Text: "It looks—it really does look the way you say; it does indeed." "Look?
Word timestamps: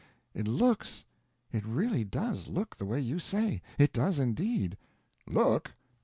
"It 0.33 0.47
looks—it 0.47 1.63
really 1.63 2.03
does 2.03 2.47
look 2.47 2.75
the 2.75 2.85
way 2.87 2.99
you 2.99 3.19
say; 3.19 3.61
it 3.77 3.93
does 3.93 4.17
indeed." 4.17 4.75
"Look? 5.27 5.75